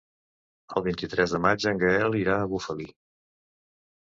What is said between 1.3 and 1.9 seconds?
de maig en